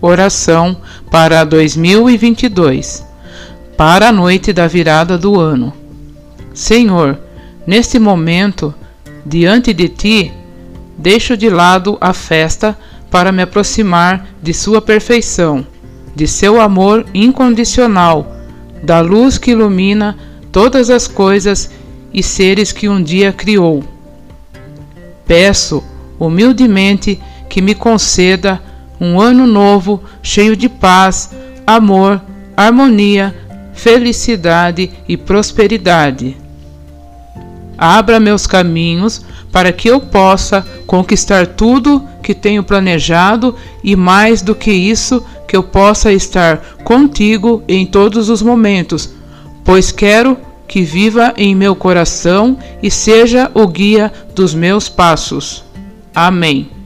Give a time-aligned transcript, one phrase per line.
[0.00, 0.76] Oração
[1.10, 3.04] para 2022,
[3.76, 5.72] para a noite da virada do ano.
[6.54, 7.18] Senhor,
[7.66, 8.72] neste momento,
[9.26, 10.32] diante de ti,
[10.96, 12.78] deixo de lado a festa
[13.10, 15.66] para me aproximar de Sua perfeição,
[16.14, 18.36] de seu amor incondicional,
[18.80, 20.16] da luz que ilumina
[20.52, 21.70] todas as coisas
[22.14, 23.82] e seres que um dia criou.
[25.26, 25.82] Peço
[26.20, 28.67] humildemente que me conceda
[29.00, 31.30] um ano novo cheio de paz,
[31.66, 32.20] amor,
[32.56, 33.34] harmonia,
[33.72, 36.36] felicidade e prosperidade.
[37.76, 44.54] Abra meus caminhos para que eu possa conquistar tudo que tenho planejado e mais do
[44.54, 49.14] que isso, que eu possa estar contigo em todos os momentos,
[49.64, 55.64] pois quero que viva em meu coração e seja o guia dos meus passos.
[56.14, 56.77] Amém.